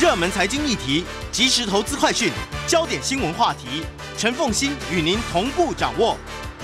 [0.00, 2.30] 热门财经议题、即时投资快讯、
[2.68, 3.82] 焦点新闻话题，
[4.16, 6.16] 陈凤欣与您同步掌握。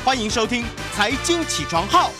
[0.04, 0.62] 欢迎收听
[0.95, 2.11] 《财经起床号》。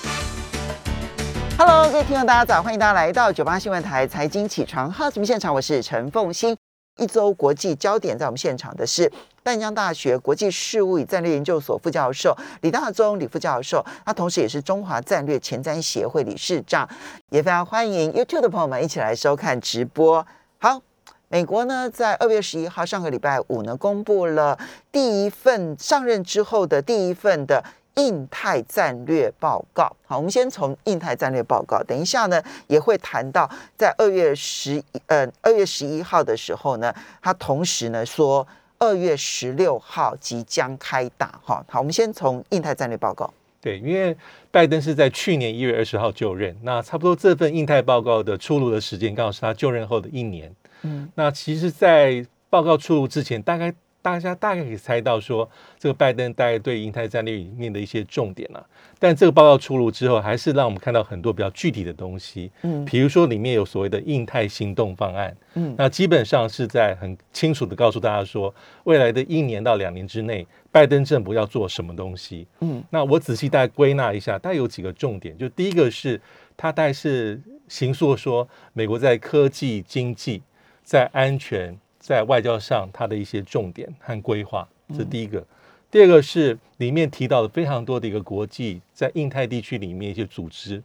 [1.57, 6.57] Hello，各位听众，大家早，欢迎大家来到九八新闻台财经起床号节目现场，我是陈凤欣。
[6.97, 9.13] 一周国际焦点，在我们现场的是
[9.45, 16.89] 淡江大学国际事务与战略研究所副教授李大中李副教授，他同时也是中华战略前瞻协会理事长，
[17.31, 20.27] 也非常欢迎 YouTube 的朋友们一起来收看直播。
[20.59, 20.83] 好。
[21.29, 24.57] 美国呢，在二月十一号上个礼拜五呢，公布了
[24.93, 27.65] 第一份上任之后的第一份的
[27.97, 29.91] 印太战略报告。
[30.07, 38.47] 好，我们先从印太战略报告，等一下呢也会谈到，在二月十呃二月十一号的时候呢，他同时呢说
[38.79, 41.41] 二月十六号即将开打。
[41.43, 43.33] 哈，好，我们先从印太战略报告。
[43.61, 44.17] 对，因为
[44.51, 50.55] 拜登是在去年一月二十号就任，那差不多这份印太报告的出炉的时间，刚好是他就任后的一年。
[50.85, 58.63] 嗯，那其实，在报告出炉之前，大概大家大概可以猜到说，这个拜登大概对印太战略里面的一些重点啊。
[58.99, 62.51] 但这个报告出炉之后，还是让我们看到很多比较具体的东西。
[62.63, 65.35] 嗯，比如说里面有所谓的印太行动方案。
[65.55, 72.47] 嗯，那基本上是在很清楚的告诉大家说，未来的一年到两年之内，拜登政府要做什么东西。
[72.61, 75.37] 嗯，那我仔细大概归纳一下，大概有几个重点。
[75.37, 76.21] 就第一个是，
[76.57, 80.43] 它大概是形塑说，美国在科技、经济。
[80.85, 85.45] 在安全、在外交上，它的一些重点和规划，这是第一个。
[85.91, 90.83] 第二个是里面提到的非常多的一个国际在印太地区里面一些组织，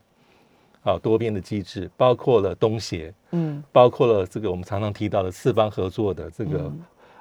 [0.83, 6.71] 啊，多边的机制，包括了东协，嗯，包括了这个我们常常提到的四方合作的这个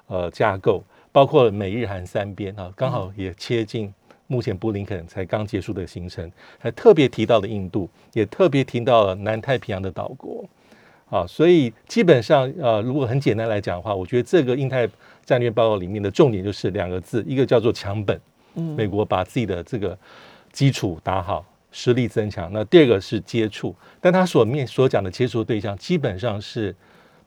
[0.06, 3.92] 呃架构，包括了美日韩三边啊，刚好也切近
[4.26, 10.44] 目前布林肯才刚结束的行程，还特别提到了印度，也特别提到了南太平洋的岛国。
[11.10, 14.88] 啊，所以基本上，呃，如果很简单来讲的话，我觉得这个印太
[15.24, 18.20] 战略报告里面的重点就是两个字，一个叫做强本，
[18.54, 19.96] 嗯，美国把自己的这个
[20.52, 22.50] 基础打好，实力增强。
[22.52, 26.74] 那第二个是接触，但他所面所讲的接触对象，基本上是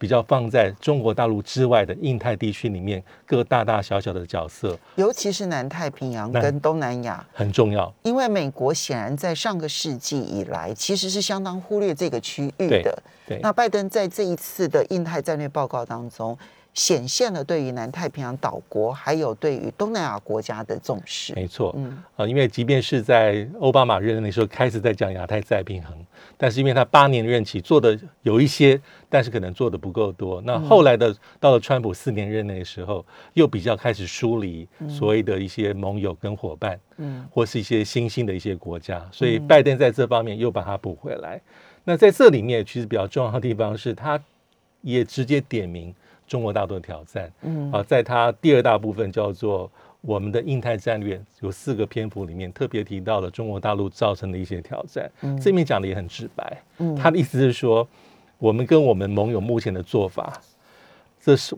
[0.02, 7.94] 比较放在中国大陆之外的印太地区里面各大大小小的角色，尤其是南太平洋跟东南亚很重要。
[8.02, 13.04] 因为美国显然在上个世纪以来，其实是相当忽略这个区域的。
[13.28, 16.36] 对那拜登在这一次的印太战略报告当中，
[16.74, 21.34] 显现了对于南太平洋岛国还有对于东南亚国家的重视。
[21.36, 25.94] 没错，嗯啊，因为即便是在奥巴马任内的时候开始在讲亚太再平衡，
[26.38, 30.42] 但是因为他八年任期做的有一些，但是可能做的不够多。
[30.46, 41.42] 那后来的到了川普四年任内的时候，又比较开始疏离所谓的一些盟友跟伙伴，嗯，或是一些新兴的一些国家，所以拜登在这方面又把它补回来。
[41.84, 44.18] 那在这里面，其实比较重要的地方是，他
[44.82, 45.94] 也直接点名
[46.32, 47.30] 中国大陆的挑战。
[47.42, 49.70] 嗯，啊，在他第二大部分叫做
[50.00, 55.12] 我们的印太战略，有四个篇幅里面特别提到了中国大陆造成的一些挑战。
[55.24, 56.64] 嗯，这面讲的也很直白。
[56.78, 57.86] 嗯，他的意思是说，
[58.38, 60.42] 我们跟我们盟友目前的做法，
[61.20, 61.54] 这是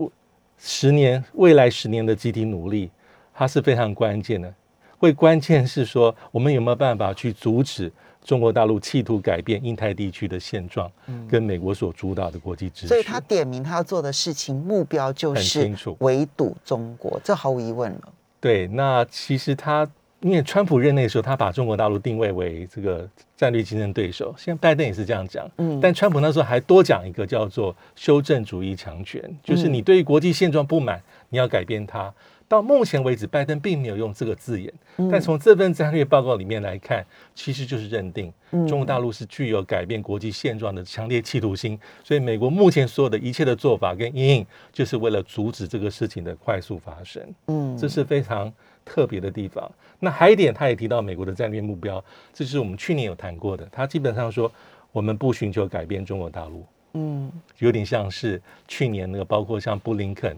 [0.58, 2.90] 十年未来十年的集体努力，
[3.32, 4.52] 它是非常关键的。
[4.98, 7.92] 会关键是说，我们有没有办法去阻止？
[8.24, 10.90] 中国大陆企图改变印太地区的现状，
[11.30, 15.70] 跟美国所主导的国际秩序，所以他点名他要做的事情目标就是
[16.00, 18.14] 围堵中国，这毫无疑问了。
[18.40, 19.88] 对，那其实他
[20.22, 25.50] 因为川普任内的时候，他把中国大陆定位为这个战略竞争对手，现在拜登也是这样讲。
[25.58, 32.14] 嗯，但川普那时候还多讲一个叫做修正主义强权，就是你对于国际现状不满，你要改变它。
[32.54, 34.72] 到目前为止，拜登并没有用这个字眼，
[35.10, 37.04] 但从这份战略报告里面来看，
[37.34, 38.32] 其实就是认定
[38.68, 41.80] 中国大陆是具有改变国际现状的强烈企图心。
[42.04, 47.24] 所以，美国目前所有的一切的做法跟阴影，就是为了阻止这个事情的快速发生。
[47.48, 48.54] 嗯，这是非常
[48.86, 49.72] 特别的地方。
[50.00, 53.68] 那还一点，他也提到美国的战略目标，这是我们去年有谈过的。
[53.72, 54.52] 他基本上说，
[54.92, 56.64] 我们不寻求改变中国大陆。
[56.94, 60.38] 嗯，有点像是去年那个，包括像布林肯。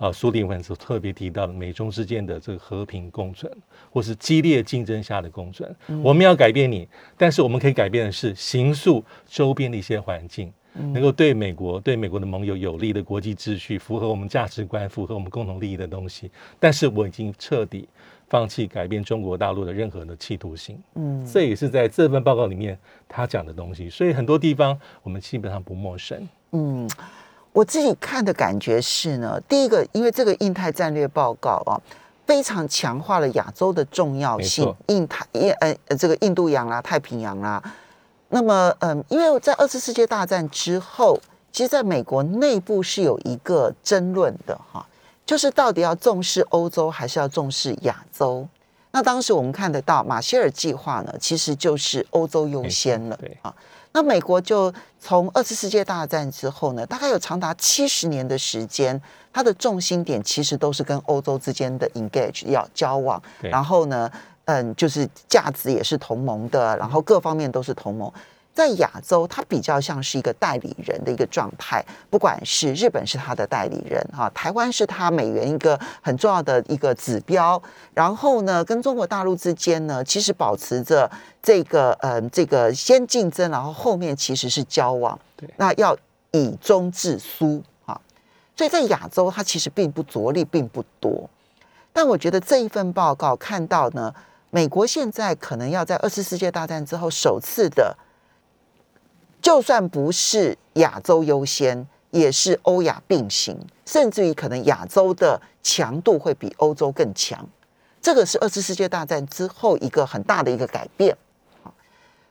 [0.00, 3.52] 啊，苏利文所特别提到的美中之间的这个和平共存，
[3.90, 6.88] 或是激烈竞争下的共存，我们要改变你，
[7.18, 16.30] 但是我们可以改变的是形塑周边的一些环境，能够对美国、对美国的盟友有利的国际秩序，符合我们价值观、符合我们共同利益的东西。
[16.58, 17.86] 但是我已经彻底
[18.30, 20.82] 放弃改变中国大陆的任何的企图心。
[20.94, 26.26] 嗯，这也是在这份报告里面他讲的东西，所以很多地方我们基本上不陌生。
[26.52, 26.88] 嗯。
[27.52, 31.74] 我自己看的感觉是呢，第一个，因为这个印太战略报告啊，
[32.24, 37.62] 非常强化了亚洲的重要性，印太印呃这个印度洋啦、太平洋啦。
[38.28, 41.18] 那么，嗯，因为在二次世界大战之后，
[41.50, 44.86] 其实在美国内部是有一个争论的哈，
[45.26, 48.46] 就是到底要重视欧洲还是要重视亚洲？
[48.92, 53.52] 那当时我们看得到马歇尔计划呢，其实就是欧洲优先了，对啊。
[53.92, 59.00] 那美国就从二次世界大战之后呢，大概有长达七十年的时间，
[59.32, 64.10] 它的重心点其实都是跟欧洲之间的 engage 要交往，然后呢，
[64.44, 68.12] 嗯，就是价值也是同盟的，然后各方面都是同盟。
[68.60, 77.60] 在亚洲，它比较像是一个代理人的一个状态，不管是日本是它的代理人哈，台湾是它美元一个很重要的一个指标，
[77.94, 81.10] 然后呢，跟中国大陆之间呢，其实保持着
[81.42, 85.18] 这个呃这个先竞争，然后后面其实是交往，
[85.56, 85.96] 那要
[86.32, 87.98] 以中制苏啊，
[88.54, 91.30] 所以在亚洲它其实并不着力并不多，
[91.94, 94.14] 但我觉得这一份报告看到呢，
[94.50, 97.96] 美国现在可能要在二次世界大战之后首次的。
[99.42, 107.48] 就算不是亚洲优先，也是欧亚并行，甚至于可能亚洲的强度会比欧洲更强。
[108.02, 111.16] 这个是二次世界大战之后一个很大的一个改变。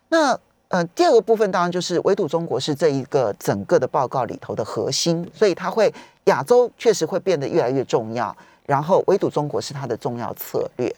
[0.10, 0.40] 那
[0.70, 5.92] 呃，第二个部分当然就是围堵中国是这一个整个的报告里头的核心，所以它会
[6.26, 8.36] 亚洲确实会变得越来越重要，
[8.68, 10.96] 然后围堵中国是它的重要策略。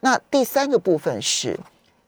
[0.00, 1.58] 那第三个部分是，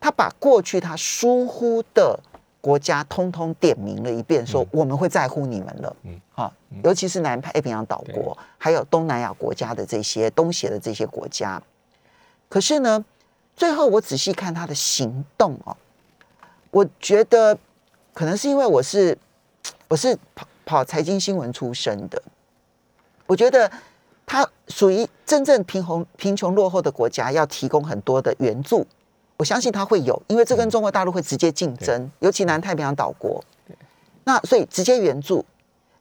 [0.00, 2.18] 他把过去他疏忽的。
[2.64, 5.96] 国家通通点名了一遍，说我们会在乎你们了。
[6.04, 6.50] 嗯，好，
[6.82, 11.62] 尤其是南太平洋岛国，还有东南亚国家的这些东协的这些国家。
[12.48, 13.04] 可是呢，
[13.54, 15.76] 最后我仔细看他的行动哦，
[16.70, 17.58] 我觉得
[18.14, 19.18] 可能是因为我是
[19.88, 22.22] 我是跑跑财经新闻出身的，
[23.26, 23.70] 我觉得
[24.24, 28.86] 他属于真正贫穷贫穷落后的国家，要提供很多的援助。
[29.36, 33.44] 我相信它会有，因为这跟中国大陆会直接竞争，尤其南太平洋岛国。
[34.24, 35.44] 那所以直接援助，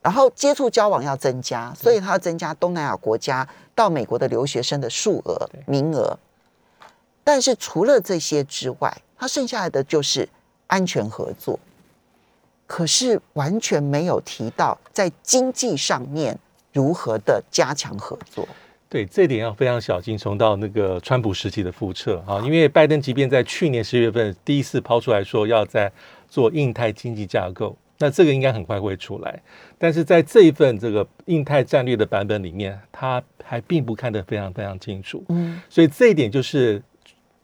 [0.02, 6.18] 然后接触交往要增加，所以它要增加东南亚国家到美国的留学生的数额名额。
[7.24, 10.30] 但是除了这些之外，它剩下来的就是
[10.68, 11.60] 安全合作，
[12.68, 16.38] 可是完全没有提到在经济上面
[16.72, 18.48] 如何的加强合作。
[18.94, 22.40] 对这点要非常小心，重到那个川普时期的复测啊！
[22.46, 25.92] 因为拜登即便在去年十月份第一次抛出来说要在
[26.30, 29.42] 做印太经济架构，那这个应该很快会出来。
[29.80, 35.26] 但是在这一份这个印太战略的版本里面，他还并不看得非常非常清楚。
[35.30, 36.80] 嗯，所以这一点就是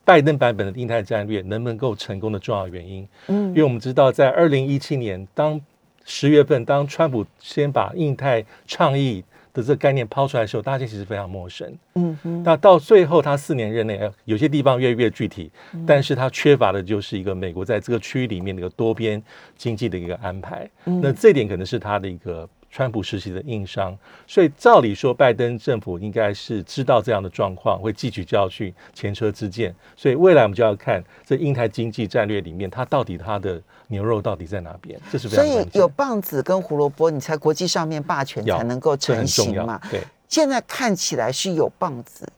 [0.06, 3.07] 拜登版本的印太战略能不能够成功的重要原因。
[3.25, 5.60] 嗯，因为我们知道，在二零一七年当
[6.06, 9.24] 十月份，当川普先把印太倡议。
[9.60, 11.72] 的这个概念抛出来的时候，大家其实非常陌生。
[11.96, 12.44] 嗯哼。
[12.44, 15.52] 那到最后，他四年任内，有些地方越来越具体，
[15.86, 19.22] 但是他缺乏的就是一个美国在这个区域里面的一个多边
[19.56, 20.70] 经济的一个安排。
[20.84, 23.98] 那这点可能是他的一个川普时期的硬伤。
[24.27, 29.74] 所以照理说，拜登政府应该是知道这样的状况，会汲取教训，前车之鉴。
[29.95, 33.62] 所以未来我们就要看这英台经济战略里面，它到底它的。
[33.92, 35.01] 牛肉到底在哪边？
[35.12, 39.81] 这是所以有棒子跟胡萝卜，你才国际上面霸权才能够成型嘛。
[39.89, 42.31] 对，现在看起来是有棒子，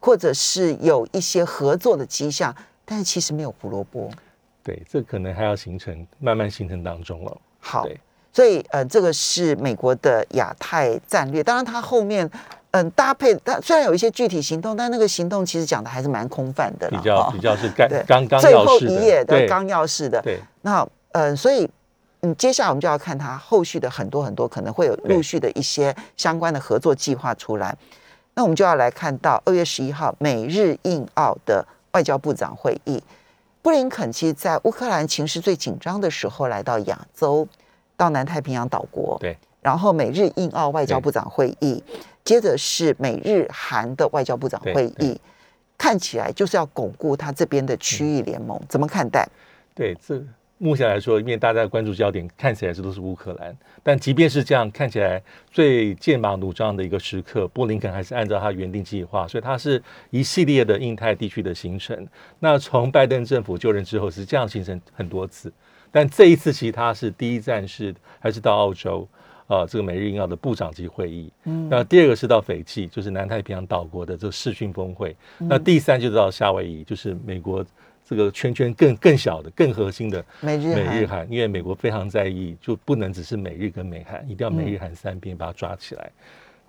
[0.00, 2.52] 或者是有一些合作的迹象，
[2.84, 4.10] 但是其实没有胡萝卜。
[4.64, 7.40] 对，这可能还要形成，慢慢形成当中了。
[7.60, 7.86] 好，
[8.38, 11.42] 所以呃，这个是美国的亚太战略。
[11.42, 12.30] 当然，它后面
[12.70, 20.22] 嗯搭配，它虽然有一些具体行动，但那个行动其实讲的还是蛮空泛的，比较比较是刚刚刚最后一页的纲要式的。
[20.22, 20.38] 对。
[20.62, 21.68] 那呃，所以
[22.20, 27.76] 嗯，接下来我们就要看它后续的很多很多可能会有陆续的一些相关的合作计划出来。
[28.34, 33.02] 那我们就要来看到二月十一号美日印澳的外交部长会议，
[33.62, 37.44] 布林肯其实在乌克兰情势最紧张的时候来到亚洲，
[37.98, 39.18] 到南太平洋岛国。
[39.20, 39.36] 对。
[39.60, 41.82] 然后美日印澳外交部长会议，
[42.24, 45.20] 接着是美日韩的外交部长会议，
[45.76, 49.28] 看起来就是要巩固他这边的区域联盟，怎么看待？
[49.74, 50.24] 对，这
[50.58, 62.06] 目前来说，因为大家的关注焦点看起来这都是乌克兰，但即便是这样，看起来最剑拔弩张的一个时刻，布林肯还是按照他原定计划，所以他是一系列的印太地区的行程。
[62.38, 65.52] 那从拜登政府就任之后是这样形成很多次，
[65.90, 69.06] 但这一次其实他是第一站是还是到澳洲
[69.46, 71.30] 啊，这个美日印澳的部长级会议。
[71.44, 75.16] 嗯，那第二个是到斐济，就是南太平洋岛国的这个视讯峰会。
[75.38, 77.64] 那第三就是到夏威夷，就是美国。
[78.10, 86.10] 这个圈圈更更小的、更核心的美日美日韩，因为美国非常在意，就不能只是美日跟美韩，一定要美日韩三边把它抓起来。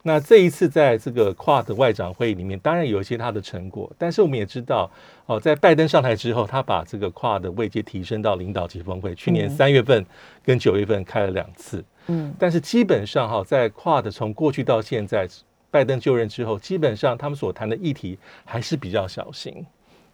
[0.04, 4.90] 那这一次在这个跨的外长会议里面，当然有一些他的成果，但是我们也知道，
[5.26, 10.06] 哦，在拜登上台之后，他把这个跨的位阶提升到领导级峰会，去年三月份
[10.44, 11.84] 跟九月份开了两次。
[12.08, 12.34] 嗯。
[12.40, 15.28] 但是基本上哈，在跨的从过去到现在，
[15.70, 19.66] 拜登就任之后，基本上他们所谈的议题还是比较小心，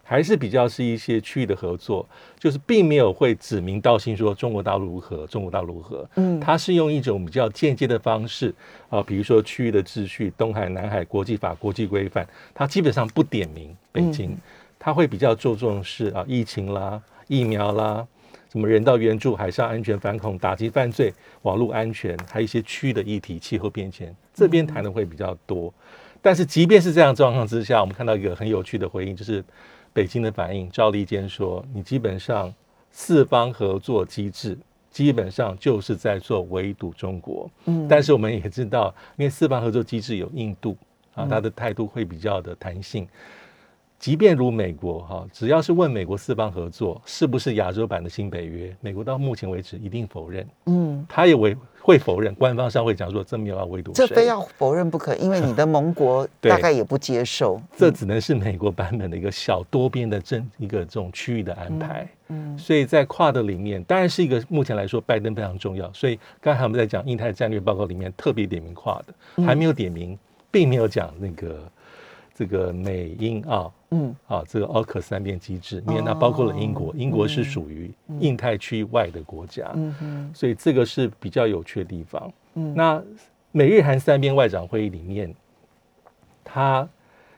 [0.08, 2.08] 还是比较是一些区域的合作，
[2.38, 8.54] 就是并没有会指名道姓说中国大陆如何，中国大陆如何，嗯它是用一种比较间接的方式
[8.88, 14.38] 啊，比如说区域的秩序、东海、南海国际法、国际规范，它基本上不点名北京，
[14.78, 18.06] 它会比较注重是啊疫情啦、疫苗啦。
[18.52, 25.74] 什么人道援助、海上安全反恐、打击犯罪、网络安全，还有一些区域的议题、气候变迁，这边谈的会比较多。
[26.22, 29.44] 但是即便是这样状况之下，我们看到一个很有趣的回应，就是
[29.96, 30.70] 北京的反应。
[30.70, 32.54] 赵立坚说：“你基本上
[32.92, 34.58] 四方合作机制，
[34.92, 37.50] 基本上就是在做围堵中国。
[37.64, 40.76] 嗯但是我们也知道，因为四方合作机制有印度
[41.14, 43.08] 啊，他的态度会比较的弹性。
[43.98, 57.62] 即便如美国哈，只要是问美国四方合作是不是亚洲版的新北约，美国到目前为止一定否认，嗯，他也为会否认，官方上会讲说这没有要围堵，这非要否认不可，因为你的盟国 大概也不接受。
[57.78, 62.08] 这只能是美国版本的一个小多边的政一个这种区域的安排。
[62.30, 65.94] 嗯所以在跨的里面，当然是一个目前来说拜登非常重要。
[65.94, 70.18] 所以刚才我们在讲印太战略报告里面特别点名跨的，还没有点名，
[70.50, 71.72] 并没有讲那个
[72.38, 77.90] 这个美英澳嗯啊这个奥克三边机制，因为它包括了英国，英国是属于
[78.20, 79.72] 印太区外的国家。
[79.74, 82.32] 嗯哼所以这个是比较有趣的地方。
[82.56, 83.02] 嗯那
[83.54, 85.34] 美日韩三边外长会议里面，
[86.44, 86.86] 它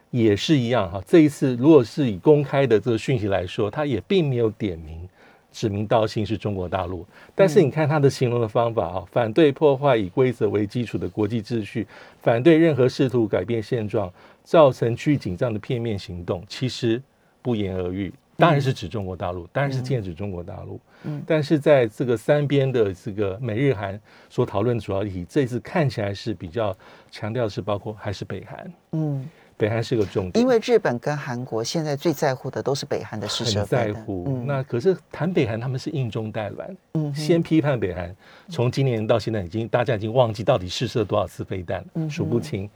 [0.09, 0.99] 也是一样哈。
[1.05, 5.07] 这一次如果是以公开的这个讯息来说，它也并没有点名。
[5.49, 11.87] 指名道姓是中国大陆，但是你看它的形容的方法啊，反对破坏以规则为基础的国际秩序，
[12.21, 14.11] 反对任何试图改变现状、
[14.47, 17.03] 造成区域紧张的片面行动，其实
[17.41, 18.13] 不言而喻。
[18.37, 20.79] 当然是指中国大陆，当然是剑指中国大陆。
[21.03, 21.21] 嗯。
[21.27, 23.99] 但是在这个三边的这个美日韩
[24.29, 26.73] 所讨论主要议题，这次看起来是比较
[27.11, 29.27] 强调的是包括还是北韩，嗯，
[29.57, 34.23] 北韩是个重点，因为日本跟韩国现在最在乎的都是北韩的施舍很在乎。
[34.29, 34.47] 嗯。
[34.47, 38.15] 那可是谈北韩，他们是硬中带软，嗯先批判北韩，
[38.47, 42.69] 从今年到现在已经大家已经忘记到底试射多少次飞弹，数不清。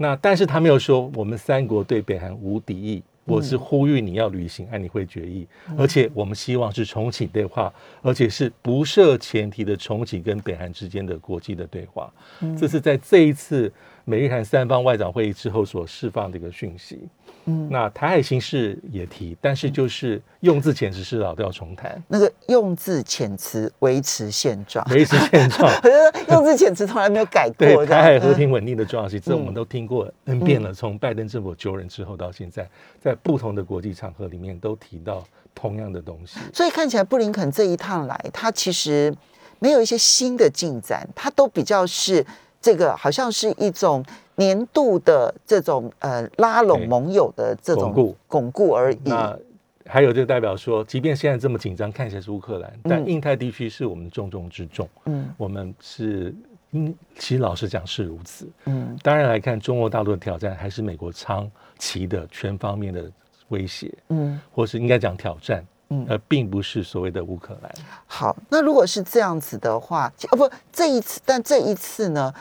[0.00, 3.02] 那但是他没有说我们三国对北韩无敌意。
[3.26, 5.46] 我是呼吁你要履行安理会决议，
[5.78, 12.12] 而且我们希望是重启对话，而且是不设前提的重启跟北韩之间的国际的对话。
[12.58, 13.72] 这是在这一次
[14.04, 16.98] 美日韩三方外长会议之后所释放的一个讯息。
[17.46, 25.68] 嗯那台海形势也提，但是就是用字遣词是老调重弹，那个用字遣词维持现状，维持现状。
[25.82, 27.66] 我觉得用字遣词从来没有改过。
[27.66, 30.72] 对台海和嗯平稳定的重要性，这我们都听过 N 遍了。
[30.72, 32.68] 从拜登政府就任之后到现在，
[33.02, 36.38] 在不同的国际场合里面都提到同样的东西。
[36.52, 39.14] 所以看起来布林肯这一趟来，他其实
[39.58, 42.24] 没有一些新的进展，他都比较是
[42.60, 44.04] 这个好像是一种
[44.36, 48.98] 年度的这种呃拉拢盟友的这种巩固巩固而已。
[49.04, 49.38] 那
[49.86, 54.88] 还有就代表说，即便现在这么紧张，看起来是乌克兰，但嗯印太地区是我们重中之重。
[55.06, 56.34] 嗯我们是，
[56.72, 58.48] 嗯，其实老实讲是如此。
[58.66, 63.10] 嗯当然来看，中国大陆的挑战还是美国长期的全方面的
[63.48, 67.72] 威胁，嗯，或是应该讲挑战，嗯而并不是所谓的乌克兰。
[68.06, 72.32] 好，那如果是这样子的话，哦不，这一次，但这一次呢，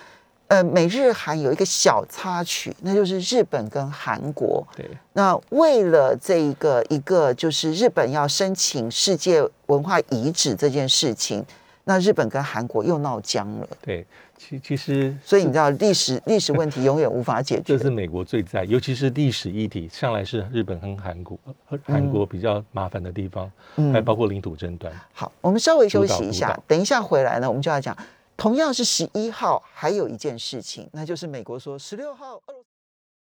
[0.47, 4.65] 呃，美日韩有一个小插曲，那就是日本跟韩国。
[4.75, 11.45] 对，那为了这一个一个就是日本要申请世界文化遗址这件事情，
[11.83, 13.67] 那日本跟韩国又闹僵了。
[13.81, 14.05] 对，
[14.39, 17.77] 其其实所以你知道历史历史问题永远无法解决这。
[17.77, 24.91] 是美国最在，尤其是历史议题，向来是日本跟韩国、和韩国比较麻烦的地方，嗯还包括领土争端。
[25.11, 27.95] 好，我们稍微休息一下，等一下回来呢，我们就要讲，
[28.37, 32.41] 同样是十一号，还有一件事情，那就是美国说十六号。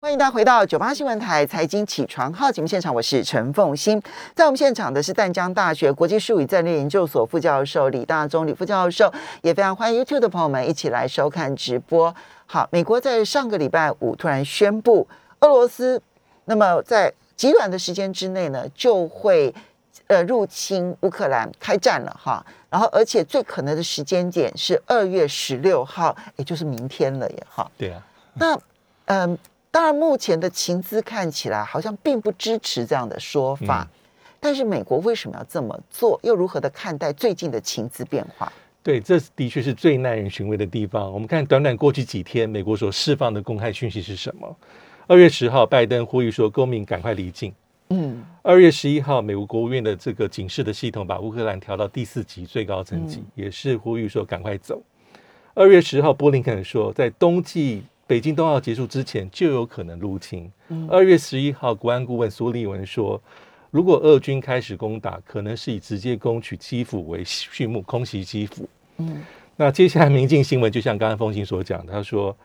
[0.06, 4.00] 欢迎大家回到九八新闻台财经起床号节目现场，我是陈凤欣。
[4.36, 12.16] 在我们现场的是淡江大学国际术语战略研究所副教授李大中李副教授，也非常欢迎 YouTube 的朋友们一起来收看直播。
[12.46, 15.08] 好，美国在上个礼拜五突然宣布，
[15.40, 16.00] 俄罗斯
[16.46, 19.52] 那么在极短的时间之内呢，就会
[20.06, 22.46] 呃入侵乌克兰开战了哈。
[22.70, 27.68] 然后，而且最可能的时间点是二月十六号，也就是明天了耶哈。
[27.76, 28.04] 对啊，
[28.36, 28.56] 那
[29.06, 29.36] 嗯、
[29.76, 33.86] 当然目前的情资看起来好像并不支持这样的说法，
[34.40, 36.18] 但是美国为什么要这么做？
[36.24, 38.50] 又如何的看待最近的情资变化？
[38.82, 41.12] 对，这的确是最耐人寻味的地方。
[41.12, 44.56] 我们看短短过去几天，美国所释放的公开讯息是什么？
[45.08, 47.54] 二月十号，拜登呼吁说公民赶快离境。
[47.90, 54.82] 嗯二月十一号，美国国务院的这个警示的系统把乌克兰调到第四级最高层级，也是呼吁说赶快走。
[55.54, 60.52] 二月十号，波林肯说，在冬季北京冬奥结束之前就有可能入侵。
[60.90, 63.20] 二月十一号，国安顾问苏利文说，
[63.72, 68.70] 如果俄军开始攻打，可能是以直接攻取基辅为序幕，空袭基辅。
[68.98, 69.24] 嗯，
[69.56, 72.36] 那接下来民进新闻就像刚刚风行所讲，他说，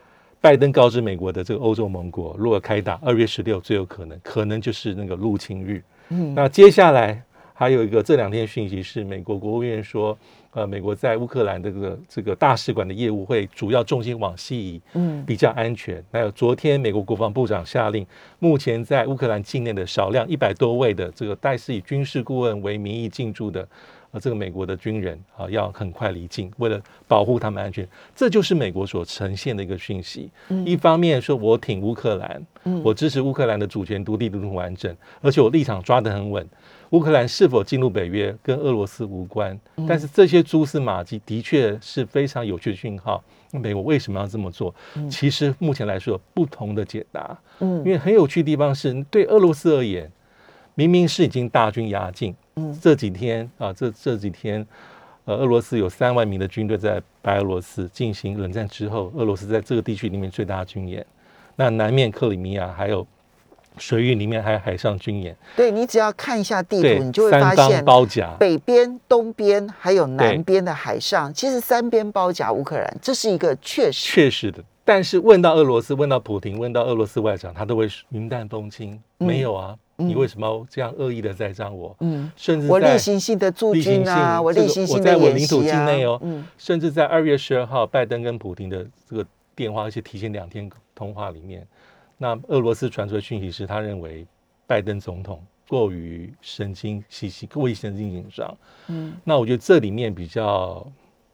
[0.41, 5.83] 拜登告知美国的这个欧洲盟国，如果开打，二月十六最有可能，可能就是那个入侵日。
[6.09, 7.23] 嗯，那接下来。
[7.61, 10.17] 还有一个这两天讯息是，美国国务院说，
[10.53, 16.03] 呃，美国在乌克兰这个这个大使馆的业务会主要重心往西移，嗯，比较安全。
[16.11, 18.07] 还有昨天美国国防部长下令，
[18.39, 23.69] 目前在乌克兰境内的少量一百多位的这个代是以军事顾问为名义进驻的，
[24.13, 27.87] 呃，这个美国的军人啊，要很快离境，为了保护他们安全。
[28.15, 30.29] 这就是美国所呈现的一个讯息。
[30.65, 32.45] 一方面说我挺乌克兰，
[32.83, 36.45] 我支持乌克兰的主权、独立、独立完整，而且我立场抓得很稳。
[36.91, 43.23] 乌克兰是否进入北约跟俄罗斯无关，但是这些蛛丝马迹的确是非常有趣的讯号。
[43.53, 44.75] 美国为什么要这么做？
[45.09, 47.39] 其实目前来说有不同的解答。
[47.61, 50.11] 嗯，因为很有趣的地方是对俄罗斯而言，
[50.75, 52.35] 明明是已经大军压境。
[52.61, 54.67] 嗯，这几天啊，这这几天，
[55.25, 61.05] 呃，俄罗斯有三万名的军队在白俄罗斯进行冷战之后，俄罗斯在这个地区里面最大的军演。
[61.57, 63.07] 那南面克里米亚还有。
[63.79, 74.63] 水域里面还有海上军演，对你只要看一下地图，你就会发现包夹北边、东边还有南边的海上，其实三边包夹乌克兰，这是一个确实确实的。
[74.85, 81.97] 但是问到俄罗斯，问到普京，问到俄罗斯外长，他都会云淡风轻，没有啊，你为什么这样恶意的栽赃我？
[82.01, 85.87] 嗯，甚至我例行性的驻军啊，我例行性的演习啊，
[86.23, 91.67] 嗯，甚至在二月十二号，拜登跟普京的这个电话，而且提前两天通话里面。
[92.19, 94.27] 那俄罗斯传出的讯息是，他认为
[94.67, 98.57] 拜登总统过于神经兮兮，过于神经紧张。
[98.89, 100.87] 嗯，那我觉得这里面比较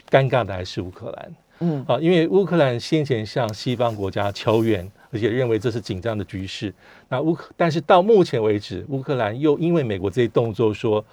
[0.08, 1.34] 尴尬的还是乌克兰。
[1.60, 6.72] 嗯，啊，因为乌克兰先前向西方国家求援，而且认为这是紧张的局势。
[7.08, 11.04] 那乌克，但是到目前为止，乌克兰又因为美国这些动作说。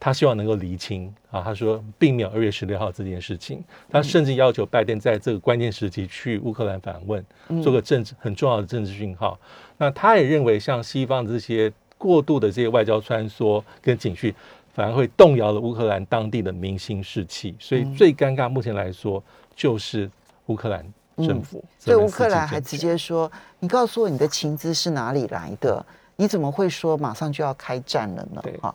[0.00, 7.24] 他希望能够厘清啊，他说并没有二月十六号这件事情，他甚至要求拜登在这个关键时期去乌克兰访问，
[7.62, 9.38] 做个政治很重要的政治讯号。
[9.78, 14.34] 那他也认为，像西方这些过度的这些外交穿梭跟警讯，
[14.74, 17.54] 反而会动摇了乌克兰当地的民心士气。
[17.58, 19.22] 所以最尴尬，目前来说
[19.56, 20.10] 就是
[20.46, 20.84] 乌克兰
[21.18, 21.64] 政府。
[21.84, 25.84] 对乌克兰还直接说：“你告诉我你的情资是哪里来的？
[26.16, 28.74] 你怎么会说马上就要开战了呢？”哈。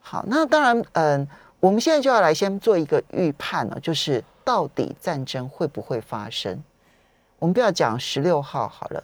[0.00, 1.28] 好，那当然，嗯，
[1.60, 6.62] 我们现在就要来先做一个预判了，就是到底战争会不会发生？
[7.38, 9.02] 我们不要讲十六号好了，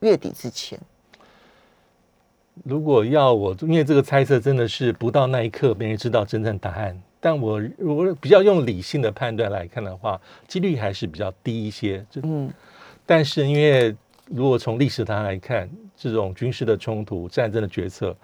[0.00, 0.78] 月底之前。
[2.64, 12.04] 如果要我，因为这个猜测真的是不到那一刻没人知道真正答案，但我如果比较用理性的判断来看的话，几率还是比较低一些。
[12.22, 12.52] 嗯，
[13.06, 18.14] 但是因为如果从历史上来看，这种军事的冲突、战争的决策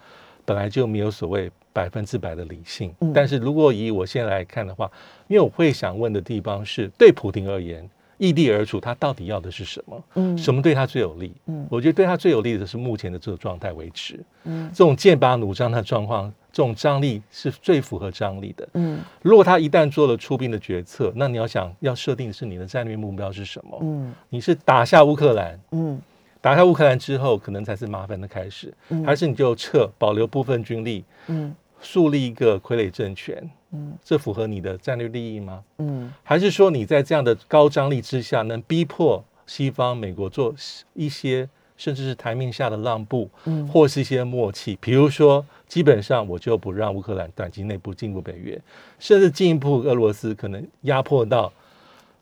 [0.44, 1.50] 本来就没有所谓。
[1.70, 4.90] 百分之百的理性，但是如果以我现在来看的话，
[5.28, 10.04] 因为我会想问的地方是对普京而言，异地而处，他到底要的是什么？
[10.14, 11.32] 嗯，什么对他最有利？
[11.46, 14.18] 嗯，我觉得对他最有利的是目前的这个状态维持。
[14.44, 18.68] 嗯，这种剑拔弩张的状况，这种张力是最符合张力的。
[18.74, 23.78] 嗯，如果他一旦做了出兵的决策，那你要想要设定的是你的战略目标是什么？
[23.82, 25.58] 嗯，你是打下乌克兰？
[25.70, 26.00] 嗯。
[26.40, 28.72] 打下乌克兰之后，可能才是麻烦的开始，
[29.04, 31.52] 还是你就撤，保留部分军力，嗯，
[31.82, 35.62] 树立一个傀儡政权，嗯，这符合你的战略利益吗？
[35.78, 40.54] 嗯，还是说你在这样的高张力之下，能逼迫西方美国做
[40.94, 48.60] 一些甚至是台面下的让步，嗯，或是一些默契，比如说，基本上我就不让乌克兰短期内部进入北约，
[48.98, 51.52] 甚至进一步俄罗斯可能压迫到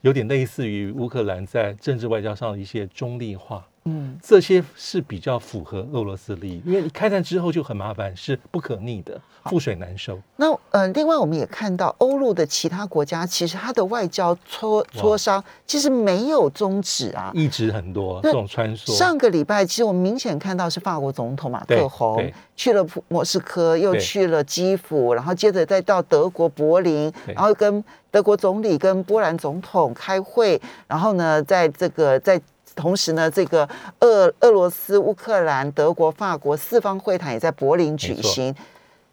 [0.01, 3.67] 有点类似于乌克兰在政治外交上的一些中立化。
[3.87, 10.19] 嗯，这些是比较符合俄罗斯利益，因为你开战之后就很麻烦，是不可逆的，覆水难收。
[10.37, 18.93] 那嗯，另外我们也看到欧陆的其他国家，其实它的外交磋磋商其实没有终止啊，一直很多这种穿梭。
[18.93, 32.41] 上个礼拜，其实我们明显看到是法国总统马克宏去了莫斯科，又去了基辅，然后接着再到德国柏林，然后跟德国总理跟波兰总统开会，然后呢，在这个在。
[32.77, 33.69] 同时呢，这个
[34.01, 38.55] 俄俄罗斯、乌克兰、德国、法国四方会谈也在柏林举行。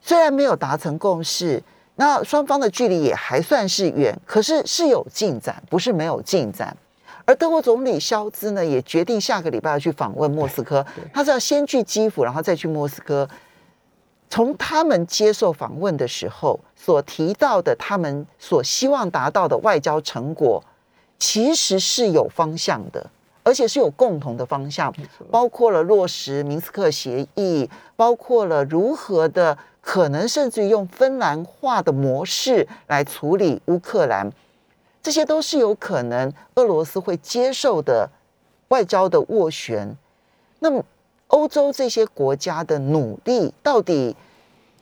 [0.02, 1.64] 虽然没有达成共识，
[1.96, 6.76] 那双方的距离也还算是远，可是是有进展，不是没有进展。
[7.26, 10.86] 而德国总理肖兹呢，也决定下个礼拜要去访问莫斯科。
[11.14, 13.28] 他是要先去基辅，然后再去莫斯科。
[14.30, 20.62] 从他们接受访问的时候所提到的，他们所希望达到的外交成果。
[21.20, 23.10] 其实是有方向的，
[23.44, 24.94] 而且是有共同的方向，
[25.30, 34.32] 包括了落实明斯克协议，包括了如何的可能，甚至于用芬兰化的模式来处理乌克兰，
[35.02, 38.10] 这些都是有可能俄罗斯会接受的
[38.70, 39.96] 外交的斡旋。
[40.60, 40.84] 那么，
[41.28, 44.16] 欧洲这些国家的努力到底？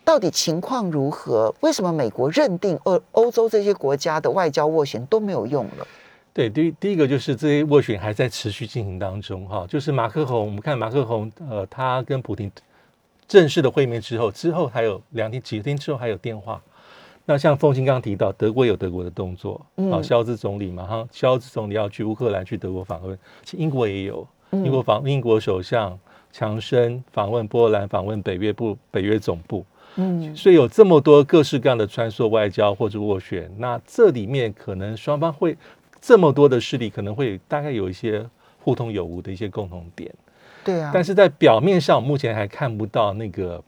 [0.03, 1.53] 到底情况如何？
[1.59, 5.87] 为什么美国认定欧欧洲这些国家的外交斡旋都没有用了？
[6.33, 12.49] 对，第一第一个就是这些斡旋还在持续进行当中，哈，就是马克宏，我们看马克宏，呃，他跟普京
[13.27, 16.61] 正式的会面之后，之后还有两天几天之后还有电话。
[17.25, 19.59] 那像凤青刚刚提到，德国有德国的动作，
[19.91, 25.97] 啊，肖兹总理嘛，哈，肖兹总理要去乌克兰去德国访问，其实英国也有，英国访英国首相
[26.31, 29.65] 强生访问波兰，访问北约部北约总部。
[29.97, 35.57] 嗯，所以有这么多各式各样的穿梭外交或者斡旋，那这里面可能双方会
[36.01, 38.27] 这么多的势力，可能会大概有一些
[38.59, 40.11] 互通有无的一些共同点。
[40.65, 43.63] 对啊，但是在表面上目前还看不到那个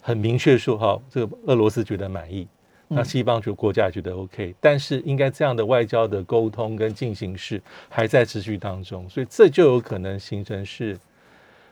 [0.00, 2.46] 很明确说哈，这个俄罗斯觉得满意，
[2.88, 10.98] 那西方就国家觉得 OK，但是应该这样的外交的沟通跟进行式还在持续当中，所以这就有可能形成是。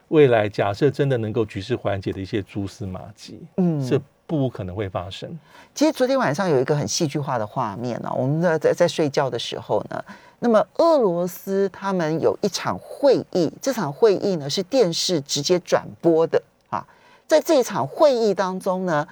[0.09, 5.29] 未来假设真的能够局势缓解的一些蛛丝马迹，嗯，这不可能会发生。
[5.75, 10.05] 其实昨天晚上有一个很戏剧化的画面呢，我们在在在睡觉的时候呢，
[10.39, 16.87] 那么俄罗斯他们有一场会议，这场会议呢是电视直接转播的啊，
[17.27, 19.05] 在这一场会议当中呢，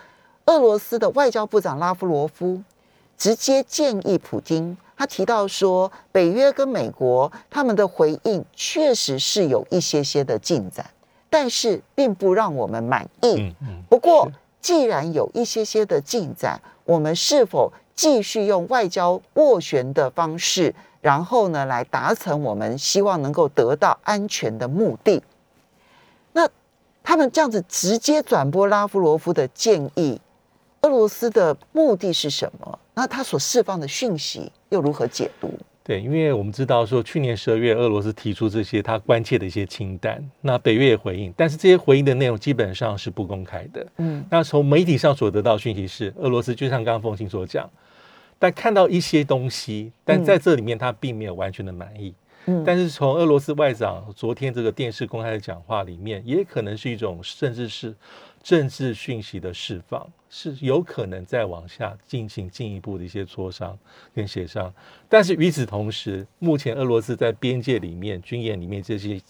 [0.47, 2.63] 俄罗斯的外交部长拉夫罗夫
[3.17, 4.77] 直接建议普京。
[4.97, 10.85] 他提到说，北约跟美国他们的回应确实是有一些些的进展，
[11.29, 13.55] 但是并不让我们满意。
[13.89, 14.29] 不过，
[14.61, 25.23] 既然有一些些的进展，我们是否继续用外交斡旋的方式，然后呢，来达成我们希望能够得到安全的目的？
[26.33, 26.49] 那
[27.03, 30.21] 他们这样子直接转播拉夫罗夫的建议，
[30.83, 32.79] 俄罗斯的目的是什么？
[32.95, 35.53] 那他所释放的讯息又如何解读？
[35.89, 43.87] 对，因为我们知道说，去年十二月俄罗斯提出这些他关切的一些清单，那北约也回应，但是这些回应的内容基本上是不公开的。
[43.97, 47.67] 嗯，那从媒体上所得到讯息是，俄罗斯就像刚刚凤清所讲，
[48.39, 52.09] 但看到一些东西，但在这里面他并没有完全的满意。
[52.11, 52.15] 嗯，
[52.65, 57.95] 但是从俄罗斯外长昨天这个电视公开的讲话里面，也可能是一种甚至是。
[58.41, 63.77] 政治讯息的释放是有可能再往下进行进一步的一些磋商
[64.15, 64.73] 跟协商，
[65.07, 69.21] 但是与此同时，目前俄罗斯在边界里面军演里面这些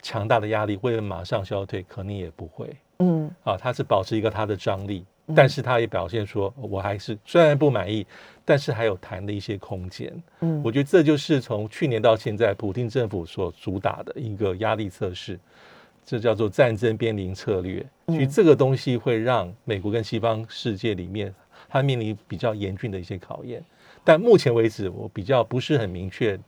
[0.00, 2.70] 强大的压力会马上消退，可能也不会。
[2.98, 8.06] 嗯，啊，他是保持一个他的张力，但是他也表现说，我还是虽然不满意，
[8.44, 10.12] 但是还有谈的一些空间。
[10.40, 15.38] 嗯，我觉得这就是从去年到现在，普京政府所主打的一个压力测试。
[16.08, 21.34] 这叫做战争边临策略，所以这个东西会让美国跟西方世界里面，
[21.68, 23.60] 它面临比较严峻的一些考验。
[24.04, 26.38] 但目前为止，我比较不是很明确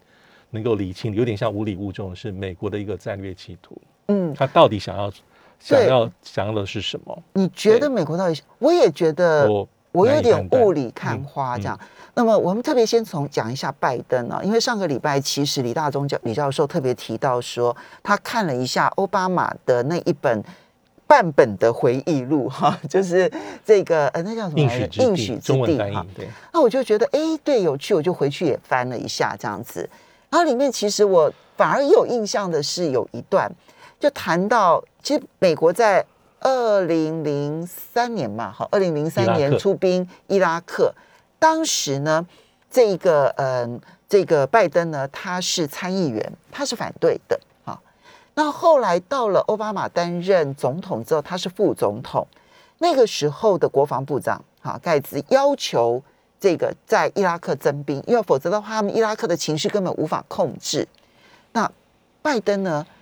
[0.51, 3.77] 能够理清，有点像无礼物重，是美国的一个战略企图。
[4.07, 5.13] 嗯，他到底想要
[5.61, 7.23] 想要想要的是什么？
[7.35, 8.43] 你觉得美国到底？
[8.59, 9.51] 我也觉得。
[9.51, 11.77] 我我有点雾里看花这样。
[12.15, 20.45] 那么我们特别先从讲一下拜登啊，因为上个礼拜其实李大中教李教授特别提到说，他看了一下奥巴马的那一本
[21.07, 23.33] 半本的回忆录哈， 就是
[23.65, 26.07] 这个呃那叫什么应许应许之地哈。
[26.15, 26.29] 对。
[26.53, 29.89] 那我就觉得哎对有趣，我就回去也翻了一下这样子。
[30.29, 33.51] 然后里面其实我反而有印象的是有一段，
[33.99, 36.05] 就谈到其实美国在。
[36.41, 40.95] 二零零三年嘛，好，二零零三年出兵伊拉克，
[41.37, 42.25] 当时呢，
[42.71, 47.77] 这个嗯，这个拜登呢，他是参议员，他是反对的啊。
[48.35, 52.25] 那后来到了奥巴马担任总统之后，他是副总统，
[52.79, 56.01] 那个时候的国防部长啊，盖茨要求
[56.39, 60.87] 这个在伊拉克增兵，因为否则的话，他们伊拉克的情绪根本无法控制。
[61.51, 61.69] 那
[62.23, 62.97] 拜登呢，当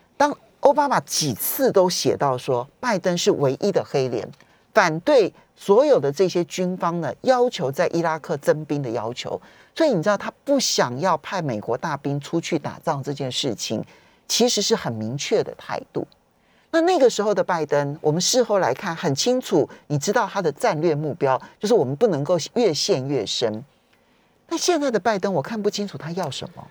[0.66, 4.28] 奥巴马几次都写到说，拜登是唯一的黑脸，
[4.74, 9.40] 反对所有的这些军方呢要求在伊拉克增兵的要求。
[9.76, 13.80] 所以你知道他不想要派美国大兵出去打仗这件事情，
[14.26, 16.04] 其实是很明确的态度。
[16.72, 23.64] 那那个时候的拜登，我们事后来看很清楚，你知道他的战略目标就是我们不能够越陷越深。
[24.48, 26.66] 那现在的拜登，我看不清楚他要什么。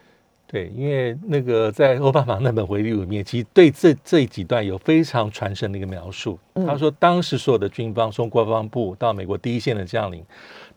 [0.48, 6.38] 对，因为那个在奥巴马那本回忆录里面，其实对这这几段有非常传神的一个描述。
[6.68, 10.24] 他说，当时所有的军方，从国防部到美国第一线的将领，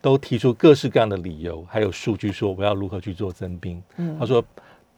[0.01, 3.81] 都提出各式各样的理由，还有数据说我要如何去做增兵。
[4.19, 4.43] 他说，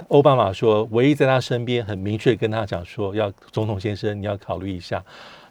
[0.09, 5.05] 奥巴马说，唯一在他身边很明确跟他讲说，要总统先生你要考虑一下，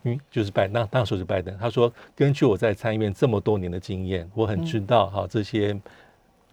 [0.03, 1.55] 因为就是拜那当时是拜登。
[1.59, 5.77] 他说，根据我在参议院这么多年的经验，我很知道哈这些。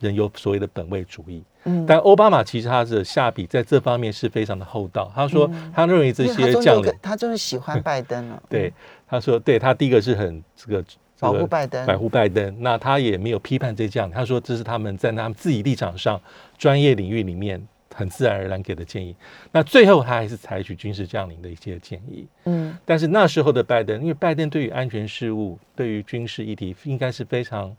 [0.00, 5.10] 人有所谓的本位主义，嗯，但奥巴马其实他的下笔在这方面是非常的厚道。
[5.14, 8.42] 他说，他认为这些将领，他就是喜欢拜登了。
[8.48, 8.72] 对，
[9.08, 10.84] 他说，对他第一个是很这个
[11.18, 12.54] 保护拜登，保护拜登。
[12.60, 16.20] 那他也没有批判这些将领，他说这是他们在他们自己立场上
[16.58, 19.16] 专业领域里面很自然而然给的建议。
[19.50, 22.28] 那最后他还是采取军事将领的一些建议。
[22.44, 27.74] 嗯，但是那时候的拜登，因为拜登对于安全事务、对于军事议题应该是非常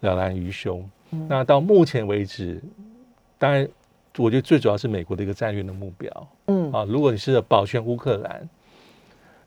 [0.00, 0.86] 了然于胸。
[1.10, 2.60] 那到目前为止，
[3.38, 3.66] 当然，
[4.18, 6.28] 我觉得最主要是美国的一个战略的目标。
[6.46, 8.48] 嗯啊，如果你是保全乌克兰，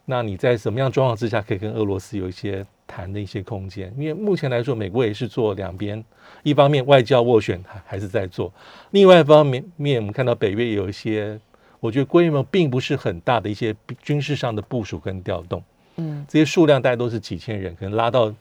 [0.06, 3.94] 那你在什么样状况之下可以跟俄罗斯有一些谈的一些空间？
[3.98, 6.04] 因为目前来说，美国也是做两边，
[6.44, 8.52] 一方面外交斡旋还还是在做，
[8.92, 11.40] 另外一方面面我们看到北约有一些，
[11.80, 15.62] 我觉得规模并不是很大的一些军事上的部署跟调动。
[15.98, 18.34] 嗯，这些数量大概都是几千人，可能拉到。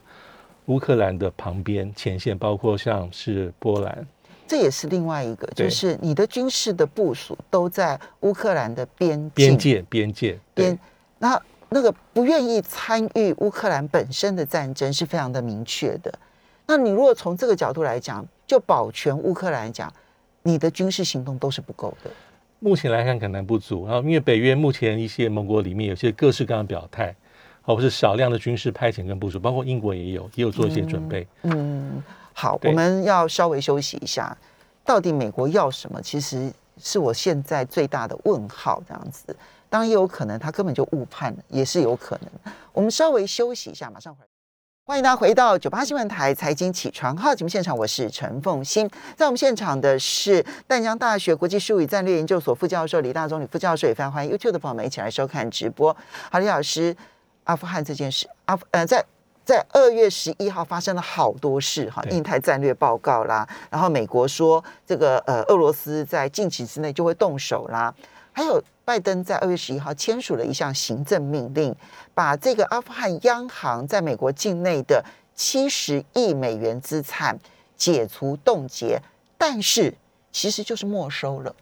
[0.68, 4.06] 乌克兰的旁边前线，包括像是波兰，
[4.46, 10.78] 这也是另外一个，就是你的军事的部署都在乌克兰的边边界边界边。
[11.18, 16.12] 那那个不愿意参与乌克兰本身的战争是非常的明确的。
[16.66, 19.90] 那你如果从这个角度来讲，就保全乌克兰讲，
[20.42, 22.10] 你的军事行动都是不够的。
[22.58, 27.14] 目前来看可能不足，然后因为北约目前一些盟国里面有些各式各样的表态。
[27.74, 31.26] 或是少量的军事派遣跟部署，包括英国也有，也有做一些准备。
[31.42, 32.02] 嗯，
[32.32, 34.36] 好，我们要稍微休息一下。
[34.84, 36.00] 到底美国要什么？
[36.00, 36.50] 其实
[36.80, 38.82] 是我现在最大的问号。
[38.88, 39.36] 这样子，
[39.68, 42.52] 当然也有可能他根本就误判了，也是有可能。
[42.72, 44.28] 我们稍微休息一下，马上回来。
[44.86, 48.88] 欢迎大家回到九八新闻台财经起床号节目现场，我是陈凤欣。
[49.14, 55.94] 在我们现场的是淡江大学国际事务与战略研究所副教授李大中李副教授，也非常欢迎 YouTube 的朋友们一起来收看直播。
[56.30, 56.96] 好，李老师。
[57.48, 59.02] 阿富汗这件事，阿富呃，在
[59.42, 67.94] 在二月十一号发生了好多事哈，印太战略报告啦，然后美国说这个呃俄罗斯在近期之内就会动手啦，
[68.32, 71.74] 还有拜登在二月十一号签署了一项行政命令，
[72.12, 75.02] 把这个阿富汗央行在美国境内的
[75.34, 77.38] 七十亿美元资产
[77.78, 79.00] 解除冻结，
[79.38, 79.94] 但是
[80.30, 81.54] 其实就是没收了，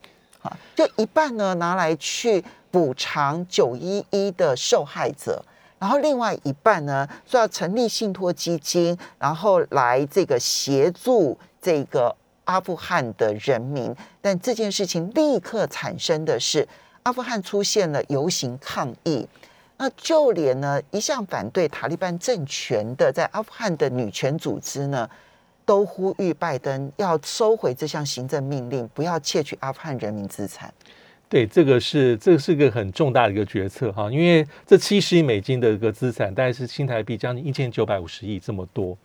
[0.42, 5.40] 啊，就一半呢拿来去补偿九一一的受害者。
[5.78, 13.94] 然后另外一半呢，说要成立信托基金，然后来这个协助这个阿富汗的人民。
[14.20, 16.66] 但这件事情立刻产生的是，
[17.02, 19.28] 阿富汗出现了游行抗议。
[19.78, 25.06] 那就连呢一向反对塔利班政权的在阿富汗的女权组织呢，
[25.66, 30.72] 都呼吁拜登要收回这项行政命令，不要窃取阿富汗人民资产。
[31.28, 38.96] 对，这个是这是个很重大的一个决策哈，因为这七十亿美金的一个资产，大概是新台币将近一千九百五十亿这么多。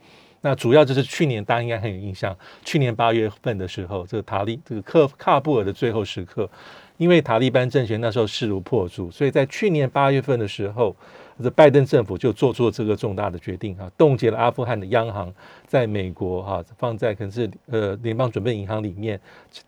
[0.42, 6.50] 那主要就是去年大家应该很有印象，去年八月份的时候，这个塔利这个克喀布尔的最后时刻，
[6.98, 10.96] 因为塔利班政权那时候势如破竹，所以在去年八月份的时候。
[11.42, 15.34] 这拜登政府就做出了这个重大的决定啊，冻结了阿富汗的央行
[15.66, 19.20] 在美国哈放在可能是呃联邦准备银行里面，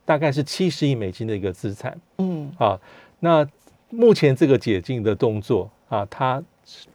[0.06, 2.00] 大概是七十亿美金的一个资产。
[2.20, 2.80] 嗯，啊，
[3.20, 3.46] 那
[3.90, 6.42] 目前这个解禁的动作啊，它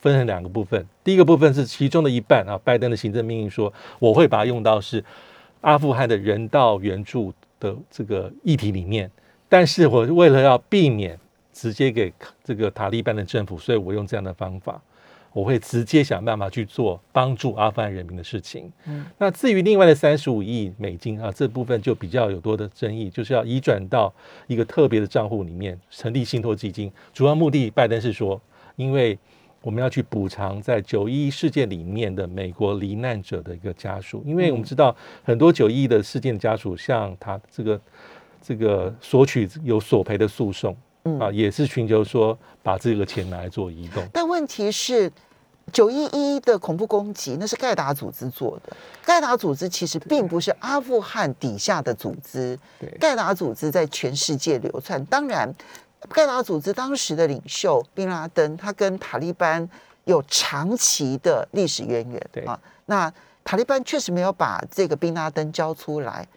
[0.00, 0.86] 分成两个部分。
[1.02, 5.04] 第一个部分是其中的一半啊，拜登的行政命令说我会把它用到是
[5.60, 9.10] 阿富汗的人道援助的这个议题里面，
[9.48, 11.18] 但是我为了要避免。
[11.60, 12.12] 直接给
[12.44, 14.80] 这个塔利班的政府，所以我用这样的方法，
[15.32, 18.70] 我会直接想办法去做帮助阿富汗人民的事情。
[18.86, 24.14] 嗯，那至于另外的三十五亿美金啊，这部分就比较有多的争议，就是要移转到
[24.46, 26.92] 一个特别的账户里面，成立信托基金。
[27.12, 28.40] 主要目的，拜登是说，
[28.76, 29.18] 因为
[29.60, 34.94] 我们要去补偿在九一事件里面的美国罹难者的一个家属，因为我们知道
[35.24, 37.80] 很多九一的事件的家属，向他这个
[38.40, 40.76] 这个索取有索赔的诉讼。
[41.18, 45.10] 啊，也是寻求说把这个钱拿来做移动，但问题是
[45.72, 52.58] 九一一的恐怖攻击那是盖达组织做的，盖达组织其实并不是阿富汗底下的组织，
[53.00, 55.02] 盖达组织在全世界流窜。
[55.06, 55.50] 当然，
[56.10, 59.66] 盖达组织当时的领袖宾拉登，他跟塔利班
[60.04, 62.46] 有长期的历史渊源。
[62.46, 63.10] 啊，那
[63.44, 66.28] 塔利班确实没有把这个宾拉登交出来，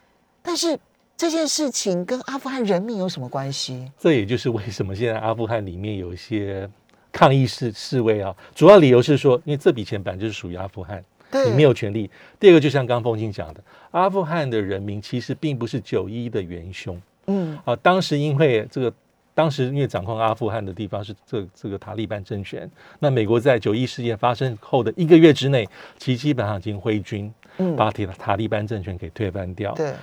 [0.42, 0.80] 但是。
[1.22, 3.92] 这件事情跟阿富汗人民有什么关系？
[3.96, 6.68] 这也就是为什么现在阿富汗里面有一些
[7.12, 12.10] 抗议示示威啊，主要理由是说，因为这笔钱本来就是属于阿富汗，对，你没有权利。
[12.40, 17.00] 第二个，就像刚凤庆讲的，阿富汗的人民其实并不是九一的元凶。
[17.28, 18.92] 嗯，啊，当时因为这个，
[19.36, 29.72] 当时因为掌控阿富汗的地方是这这个塔利班政权，那美国在九一事件发生后的一个月之内，其基本上已经挥军，嗯把塔塔利班政权给推翻掉。
[29.76, 29.94] 对，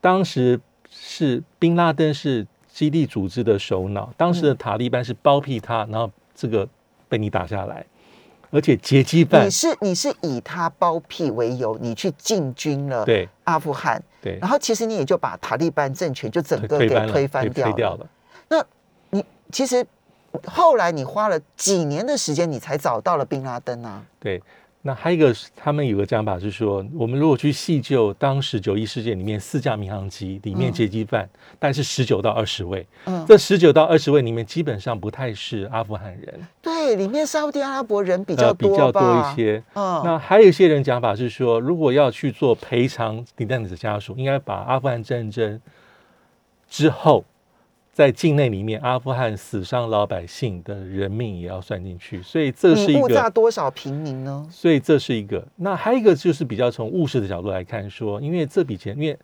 [0.00, 0.60] 当时
[0.90, 6.68] 是宾拉登是基地组织的首脑，当时的塔利班是包庇他，然后这个
[7.08, 7.84] 被你打下来，
[8.50, 18.06] 而且劫机犯你是你是以他包庇为由，你去进军了对阿富汗，对然后其实你也就把塔利班政权就整个给推翻掉推掉了。
[18.48, 18.64] 那。
[19.12, 19.84] 你其实
[20.44, 24.00] 后来你花了几年的时间，你才找到了宾拉登啊。
[24.20, 24.40] 对，
[24.82, 39.36] 那还有一个是，他们有个讲法是说，我们如果去细究当时九一事件里面四架民航机里面嗯劫机犯，大概是十九到二十位，嗯，这十九到二十位里面基本上不太是阿富汗人，对，里面沙特阿拉伯人比较呃，比较多一。
[39.36, 39.62] 些。
[39.74, 45.60] 嗯，那还有一些人讲法是说，如果要去做赔偿罹难者家属，应该把阿富汗战争
[46.70, 47.22] 之后
[48.00, 53.28] 在境内里面阿富汗死伤老百姓的人命也要算进去，所以这是一你误炸。
[53.28, 54.48] 多少平民呢？
[54.50, 55.46] 所以这是一个。
[55.56, 59.14] 那还有一个就是比较从务实的角度来看说，因为这笔钱，因为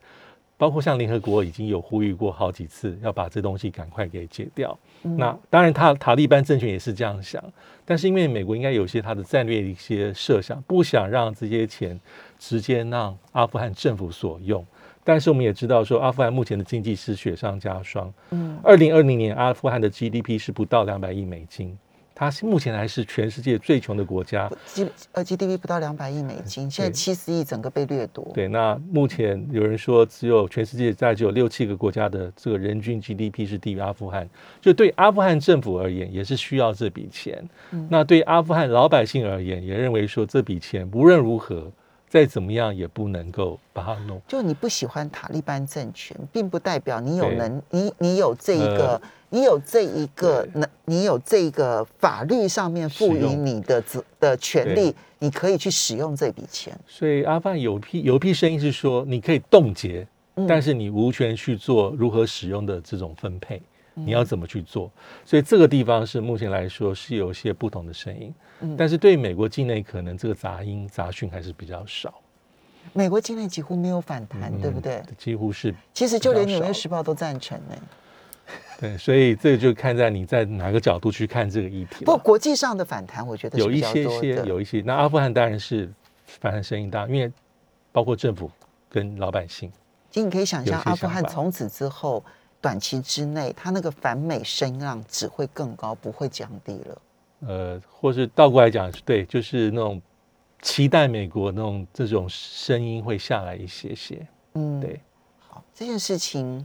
[0.58, 4.78] 包括像联合国已经有呼吁过好几次，要把这东西赶快给解掉。
[5.04, 7.42] 嗯那当然，他塔利班政权也是这样想，
[7.86, 11.98] 但是因为美国应该有些他的战略一些设想，不想让这些钱
[12.38, 14.62] 直接让阿富汗政府所用。
[15.06, 18.12] 但是我们也知道说，阿富汗目前的经济是雪上加霜。
[18.30, 21.78] 嗯，二零二零年，阿富汗的 GDP 是不到两百亿美金，
[22.12, 24.50] 它是目前还是全世界最穷的国家。
[24.66, 28.28] G 呃 GDP 不到两百亿美金，现在七十亿，整个被掠夺。
[28.34, 34.28] 对，那目前有人说，只有全世界大概只有六七个国家的这个人均 GDP 是低于阿富汗，
[34.60, 37.48] 就对阿富汗政府而言，也是需要这笔钱。
[37.88, 41.70] 那对阿富汗老百姓而言，也认为说这笔钱无论如何
[42.16, 44.18] 再怎么样也不能够把它弄。
[44.26, 56.74] 就你不喜欢塔利班政权，并不代表你有能，你你有这一个，呃你有这一个对能，你有这一个法律上面赋予你的责的权利，你可以去使用这笔钱。
[56.86, 63.60] 所以阿富汗有批有批声音是说，你可以冻结，嗯但是你无权去做如何使用的这种分配，
[63.98, 64.90] 你要怎么去做？
[65.24, 72.14] 所以这个地方是目前来说是有一些不同的声音，嗯但是对美国境内可能这个杂音杂讯还是比较少，
[72.92, 74.96] 美国境内几乎没有反弹，对不对？
[74.96, 75.14] 嗯？
[75.16, 77.74] 几乎是其实就连《纽约时报》都赞成呢。
[78.78, 82.18] 对，所以这个就看在你在哪个角度去看这个议题不过。
[82.18, 84.34] 国际上的反弹，我觉得有一些些。
[84.44, 85.90] 有一些，那阿富汗当然是
[86.26, 87.32] 反弹声音大，因为
[87.90, 88.50] 包括政府
[88.90, 89.72] 跟老百姓。
[90.10, 92.22] 其实你可以想象，阿富汗从此之后，
[92.66, 96.98] 短期之内，它那个反美声浪只会更高，不会降低了。
[97.46, 100.02] 呃，或是倒过来讲，对，就是那种
[100.60, 104.26] 期待美国那种这种声音会下来一些些。
[104.54, 105.00] 嗯，对，
[105.38, 106.64] 好，这件事情，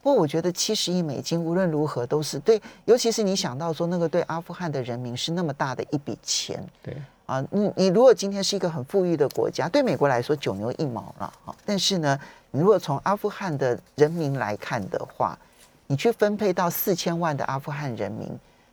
[0.00, 12.16] 不过我觉得七十亿美金无论如何都是对，尤其是你想到说那个对阿富汗的人民是那么大的一笔钱对，啊，你你如果今天是一个很富裕的国家，对美国来说九牛一毛了哈，但是呢，
[12.54, 15.36] 你如果从阿富汗的人民来看的话，
[15.88, 18.30] 你去分配到四千万的阿富汗人民，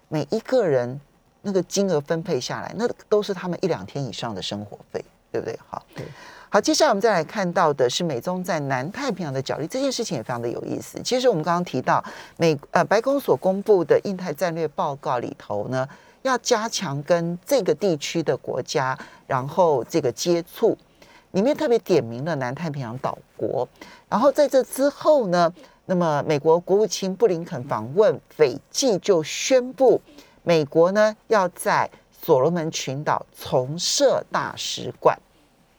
[0.08, 1.02] 每一个人
[1.41, 5.60] 那个金额分配下来，那都是他们一两天以上的生活费，对不对？
[5.67, 6.06] 好，对。
[6.48, 11.02] 好，接下来我们再来看到的是美中在南太平洋的角力，这件事情也非常的有意思。
[11.02, 12.04] 其实我们刚刚提到
[12.38, 15.89] 美呃白宫所公布的印太战略报告里头呢，
[16.22, 20.78] 要加强跟这个地区的国家，然后这个接触，
[21.32, 23.67] 里面特别点名了南太平洋岛国。
[24.10, 25.54] 然后在这之后呢，
[25.86, 30.02] 那么美国国务卿布林肯访问斐济就宣布，
[30.44, 35.17] 美国呢要在所罗门群岛重设大使馆。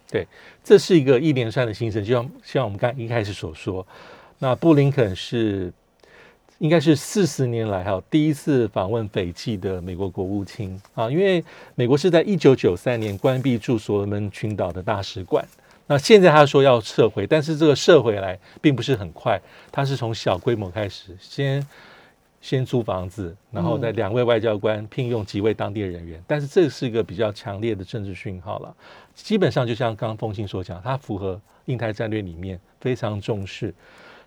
[0.09, 0.27] 对，
[0.63, 3.87] 这是一个一连串的行程，就像像我们刚一开始所说，
[4.39, 5.73] 那布林肯是
[6.63, 11.45] 应该是四十年来哈第一次访问斐济的美国国务卿啊，因为
[11.75, 15.45] 美国是在一九九三年关闭驻所罗门群岛的大使馆。
[15.89, 19.41] 那现在他说要撤回，但是这个撤回来并不是很快，
[19.73, 21.67] 他是从小规模开始，先
[22.41, 28.73] 先租房子，然后再两位外交官聘用几位当地人员，但是这是一个比较强烈的政治讯号了。
[29.17, 33.75] 基本上就像刚刚风信所讲，它符合印太战略里面非常重视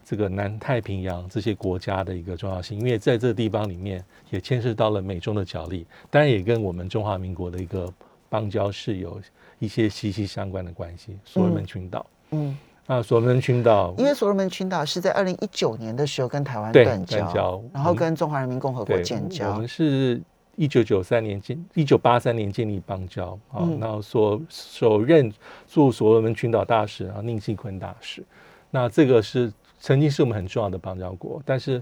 [0.05, 7.91] 这个南太平洋这些国家的一个重要性，因为在这个地方里面也牵涉到了美中的角力，当然也跟我们中华民国的一个
[8.29, 9.19] 邦交是有
[9.57, 11.17] 一些息息相关的关系。
[11.25, 19.67] 所罗门群岛，嗯啊所罗门群岛，因为所罗门群岛是在二零一九年的时候跟台湾对断交，交然后跟中华人民共和国建交我们。
[19.67, 20.21] 是
[20.55, 25.33] 一九九三年建，一九八三年建立邦交啊，嗯然后所首任
[25.67, 28.23] 驻所罗门群岛大使啊宁信坤大使，
[28.69, 29.51] 那这个是
[29.85, 31.79] 曾经是我们很重要的邦交国，但是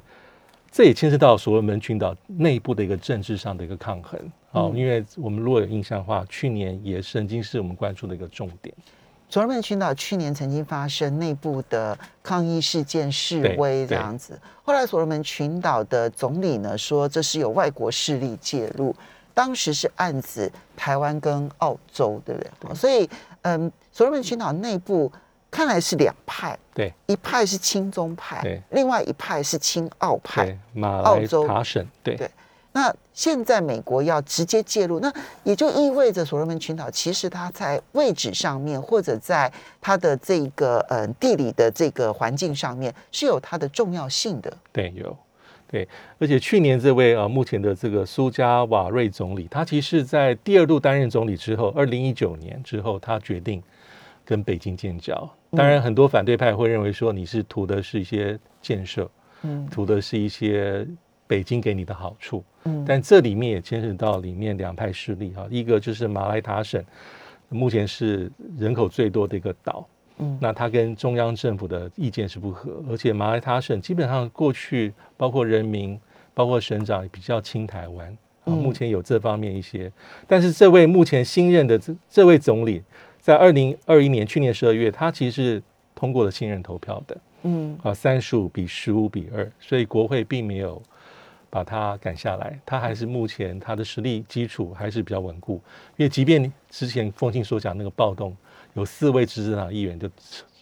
[0.70, 4.20] 这也牵涉到所罗门群岛内部的一个政治上的一个抗衡
[4.52, 8.76] 啊，嗯因为我们如果有印象的话，去年也曾经是我们关注的一个重点。
[9.30, 18.94] 所罗门群岛去年曾经发生内部的抗议事件、示威这样子，后来所罗门群岛的总理呢说这是有外国势力介入，
[19.34, 22.76] 当时是案子台湾跟澳洲，对不对？
[22.76, 23.10] 所以，
[23.44, 25.10] 嗯，所罗门群岛内部
[25.54, 26.92] 看来是两派，对。
[27.06, 30.46] 一派是亲中派对，另外一派是亲澳派。
[30.46, 31.48] 对，马来澳洲。
[31.48, 32.16] 塔省，对。
[32.16, 32.28] 对。
[32.72, 44.52] 那现在美国要直接介入，那也就意味着所罗门群岛其实它在位置上面，或者在它的这个呃地理的这个环境上面是有它的重要性的。
[44.72, 45.16] 对，有，
[45.68, 45.88] 对，
[46.18, 53.62] 而且去年这位呃目前的这个苏加瓦瑞总理，他其实在第二度担任总理之后，二零一九年之后，他决定
[54.26, 55.30] 跟北京建交。
[55.52, 59.10] 当然，很多反对派会认为说你是图的是一些建设，
[59.44, 59.68] 嗯。
[59.70, 60.88] 图的是一些
[61.28, 62.84] 北京给你的好处，嗯。
[62.88, 66.84] 但这里面也牵涉到里面两派势力哈，一个就是马来塔省，
[67.50, 70.38] 目前是人口最多的一个岛，嗯。
[70.42, 76.00] 那它跟中央政府的意见是不合，而且马来塔省基本上过去包括人民、
[76.34, 79.92] 包括省长也比较亲台湾，目前有这方面一些，
[80.28, 82.82] 但是这位目前新任的这这位总理，
[83.24, 85.64] 在二零二一年去年十二月，他其实是
[85.96, 90.82] 通过了信任投票的，嗯啊，三十五比十五比二，所以国会并没有
[91.50, 95.54] 把他赶下来，他还是目前他的实力基础还是比较稳固。
[95.96, 98.36] 因为即便之前风信所讲那个暴动，
[98.74, 100.10] 有四位执政党议员就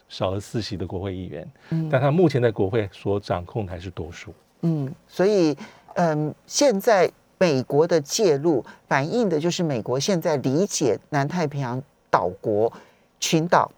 [0.07, 4.31] 少了四席的国会议员，嗯但他目前在国会所掌控的还是多数。
[4.61, 5.57] 嗯，所以
[5.95, 11.81] 嗯，现在美国的介入反映的就是美国现在理解南太平洋
[12.11, 12.71] 岛国
[13.19, 13.71] 群岛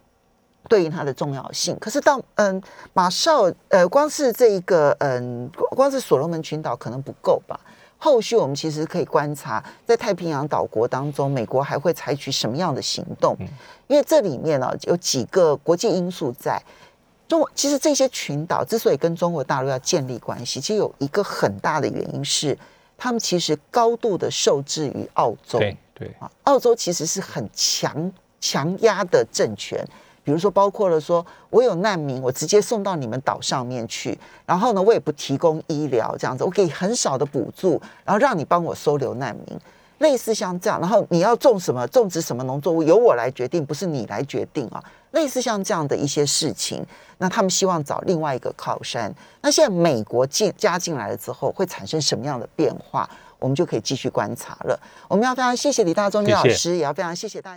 [0.68, 1.78] 对于它的重要性。
[1.80, 2.62] 可是到嗯
[2.92, 7.58] 马绍呃，光是这一个嗯，光是所罗门群岛可能不够吧。
[7.98, 13.38] 后续我们其实可以观察，在太平洋岛国当中，美国还会采取什么样的行动？
[13.88, 16.62] 因为这里面呢、有几个国际因素在。
[17.26, 22.56] 中国其实这些群岛之所以跟中国大陆要建立关系，其实有一个很大的原因是，
[22.98, 25.58] 他们其实高度的受制于澳洲。
[25.58, 28.12] 对对啊，澳洲其实是很强
[28.44, 29.82] 强压的政权，
[30.22, 39.58] 比如说包括了说，我有难民，我直接送到你们岛上面去，然后呢，我也不提供医疗这样子，我给很少的补助，然后让你帮我收留难民，
[40.00, 46.86] 类似像这样，然后你要种什么，种植什么农作物，由我来决定，不是你来决定啊，类似像这样的一些事情，
[47.20, 49.10] 那他们希望找另外一个靠山。
[49.40, 53.10] 那现在美国进加进来了之后，会产生什么样的变化？
[53.40, 54.80] 我们就可以继续观察了。
[55.10, 57.52] 我们要非常谢谢李大中李老师，也要非常谢谢大家。